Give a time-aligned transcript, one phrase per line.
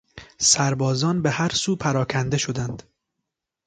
[0.39, 2.83] سربازان به هر سو پراکنده شدند.